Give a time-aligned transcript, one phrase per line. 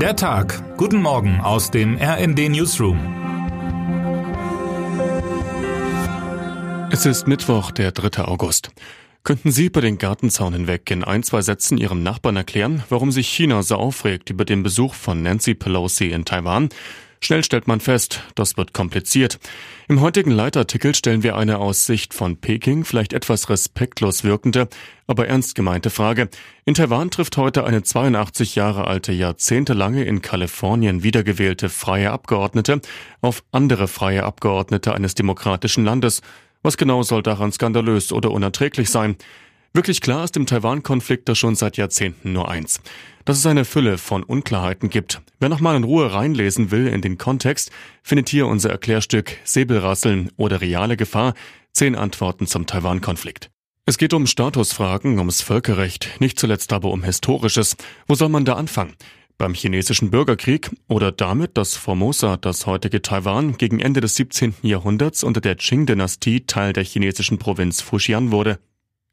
[0.00, 0.76] Der Tag.
[0.76, 2.98] Guten Morgen aus dem RND Newsroom.
[6.92, 8.24] Es ist Mittwoch, der 3.
[8.24, 8.72] August.
[9.24, 13.26] Könnten Sie über den Gartenzaun hinweg in ein, zwei Sätzen Ihrem Nachbarn erklären, warum sich
[13.28, 16.68] China so aufregt über den Besuch von Nancy Pelosi in Taiwan?
[17.20, 19.38] Schnell stellt man fest, das wird kompliziert.
[19.88, 24.68] Im heutigen Leitartikel stellen wir eine aus Sicht von Peking vielleicht etwas respektlos wirkende,
[25.06, 26.28] aber ernst gemeinte Frage.
[26.64, 32.80] In Taiwan trifft heute eine 82 Jahre alte, jahrzehntelange in Kalifornien wiedergewählte freie Abgeordnete
[33.20, 36.22] auf andere freie Abgeordnete eines demokratischen Landes.
[36.62, 39.16] Was genau soll daran skandalös oder unerträglich sein?
[39.76, 42.80] Wirklich klar ist im Taiwan-Konflikt das schon seit Jahrzehnten nur eins.
[43.26, 45.20] Dass es eine Fülle von Unklarheiten gibt.
[45.38, 47.70] Wer nochmal in Ruhe reinlesen will in den Kontext,
[48.02, 51.34] findet hier unser Erklärstück Säbelrasseln oder reale Gefahr.
[51.74, 53.50] Zehn Antworten zum Taiwan-Konflikt.
[53.84, 57.76] Es geht um Statusfragen, ums Völkerrecht, nicht zuletzt aber um Historisches.
[58.06, 58.94] Wo soll man da anfangen?
[59.36, 64.54] Beim chinesischen Bürgerkrieg oder damit, dass Formosa, das heutige Taiwan, gegen Ende des 17.
[64.62, 68.58] Jahrhunderts unter der Qing-Dynastie Teil der chinesischen Provinz Fujian wurde.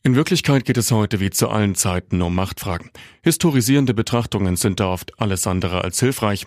[0.05, 2.91] In Wirklichkeit geht es heute wie zu allen Zeiten um Machtfragen.
[3.21, 6.45] Historisierende Betrachtungen sind da oft alles andere als hilfreich.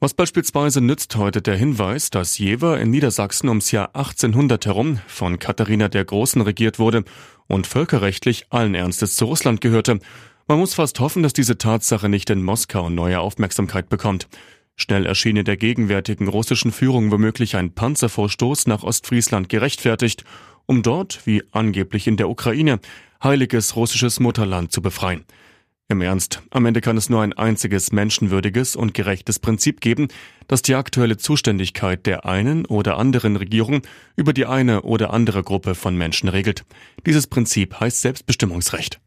[0.00, 5.38] Was beispielsweise nützt heute der Hinweis, dass Jever in Niedersachsen ums Jahr 1800 herum von
[5.38, 7.04] Katharina der Großen regiert wurde
[7.46, 10.00] und völkerrechtlich allen Ernstes zu Russland gehörte.
[10.48, 14.26] Man muss fast hoffen, dass diese Tatsache nicht in Moskau neue Aufmerksamkeit bekommt.
[14.74, 20.24] Schnell erschien in der gegenwärtigen russischen Führung womöglich ein Panzervorstoß nach Ostfriesland gerechtfertigt
[20.66, 22.80] um dort, wie angeblich in der Ukraine,
[23.22, 25.24] heiliges russisches Mutterland zu befreien.
[25.88, 30.08] Im Ernst, am Ende kann es nur ein einziges menschenwürdiges und gerechtes Prinzip geben,
[30.48, 33.82] das die aktuelle Zuständigkeit der einen oder anderen Regierung
[34.16, 36.64] über die eine oder andere Gruppe von Menschen regelt.
[37.06, 39.00] Dieses Prinzip heißt Selbstbestimmungsrecht.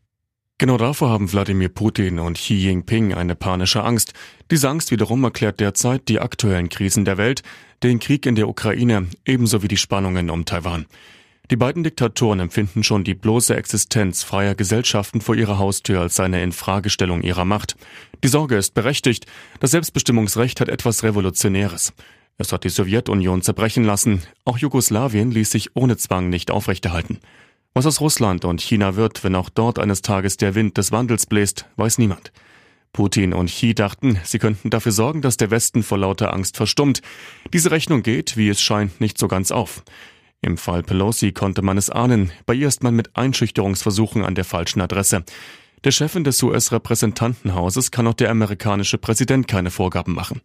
[0.57, 4.13] Genau davor haben Wladimir Putin und Xi Jinping eine panische Angst.
[4.49, 7.43] Diese Angst wiederum erklärt derzeit die aktuellen Krisen der Welt,
[7.83, 10.85] den Krieg in der Ukraine ebenso wie die Spannungen um Taiwan.
[11.51, 16.43] Die beiden Diktatoren empfinden schon die bloße Existenz freier Gesellschaften vor ihrer Haustür als eine
[16.43, 17.75] Infragestellung ihrer Macht.
[18.23, 19.25] Die Sorge ist berechtigt.
[19.59, 21.93] Das Selbstbestimmungsrecht hat etwas Revolutionäres.
[22.37, 24.21] Es hat die Sowjetunion zerbrechen lassen.
[24.45, 27.17] Auch Jugoslawien ließ sich ohne Zwang nicht aufrechterhalten.
[27.73, 31.25] Was aus Russland und China wird, wenn auch dort eines Tages der Wind des Wandels
[31.25, 32.31] bläst, weiß niemand.
[32.93, 37.01] Putin und Xi dachten, sie könnten dafür sorgen, dass der Westen vor lauter Angst verstummt.
[37.53, 39.83] Diese Rechnung geht, wie es scheint, nicht so ganz auf.
[40.41, 44.45] Im Fall Pelosi konnte man es ahnen, bei ihr ist man mit Einschüchterungsversuchen an der
[44.45, 45.25] falschen Adresse.
[45.83, 50.41] Der Chefin des US-Repräsentantenhauses kann auch der amerikanische Präsident keine Vorgaben machen.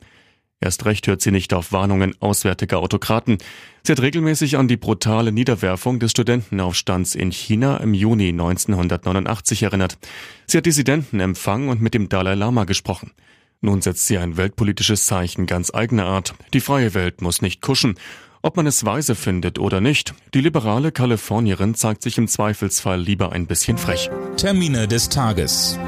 [0.61, 3.39] Erst recht hört sie nicht auf Warnungen auswärtiger Autokraten.
[3.83, 9.99] Sie hat regelmäßig an die brutale Niederwerfung des Studentenaufstands in China im Juni 1989 erinnert.
[10.47, 13.13] Sie hat Dissidenten empfangen und mit dem Dalai Lama gesprochen.
[13.61, 16.35] Nun setzt sie ein weltpolitisches Zeichen ganz eigener Art.
[16.53, 17.97] Die freie Welt muss nicht kuschen.
[18.45, 23.33] Ob man es weise findet oder nicht, die liberale Kalifornierin zeigt sich im Zweifelsfall lieber
[23.33, 24.11] ein bisschen frech.
[24.37, 25.79] Termine des Tages.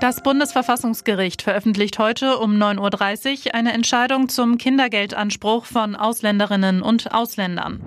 [0.00, 7.82] Das Bundesverfassungsgericht veröffentlicht heute um 9.30 Uhr eine Entscheidung zum Kindergeldanspruch von Ausländerinnen und Ausländern.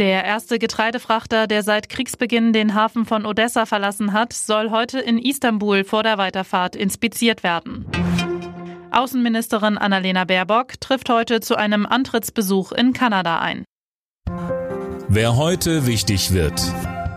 [0.00, 5.18] Der erste Getreidefrachter, der seit Kriegsbeginn den Hafen von Odessa verlassen hat, soll heute in
[5.18, 7.86] Istanbul vor der Weiterfahrt inspiziert werden.
[8.90, 13.64] Außenministerin Annalena Baerbock trifft heute zu einem Antrittsbesuch in Kanada ein.
[15.08, 16.62] Wer heute wichtig wird.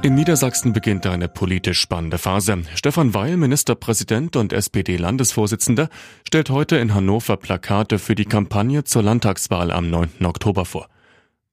[0.04, 2.64] In Niedersachsen beginnt eine politisch spannende Phase.
[2.74, 5.90] Stefan Weil, Ministerpräsident und SPD-Landesvorsitzender,
[6.28, 10.26] stellt heute in Hannover Plakate für die Kampagne zur Landtagswahl am 9.
[10.26, 10.88] Oktober vor.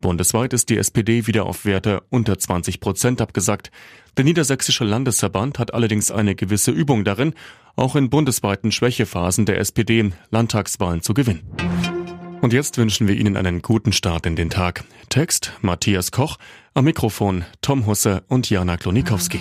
[0.00, 3.72] Bundesweit ist die SPD wieder auf Werte unter 20 Prozent abgesagt.
[4.16, 7.34] Der Niedersächsische Landesverband hat allerdings eine gewisse Übung darin,
[7.74, 11.42] auch in bundesweiten Schwächephasen der SPD Landtagswahlen zu gewinnen.
[12.40, 14.84] Und jetzt wünschen wir Ihnen einen guten Start in den Tag.
[15.08, 16.36] Text Matthias Koch,
[16.74, 19.40] am Mikrofon Tom Husse und Jana Klonikowski.